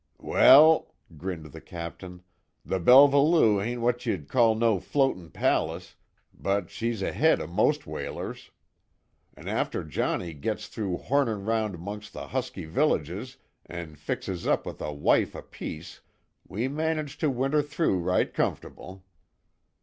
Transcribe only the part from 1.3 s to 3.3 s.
the captain, "The Belva